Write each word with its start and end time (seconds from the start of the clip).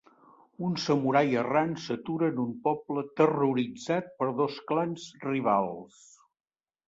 Un 0.67 0.77
samurai 0.83 1.21
errant 1.41 1.73
s'atura 1.81 2.29
en 2.31 2.39
un 2.43 2.55
poble 2.63 3.03
terroritzat 3.21 4.09
per 4.21 4.29
dos 4.41 4.57
clans 4.71 5.05
rivals. 5.27 6.01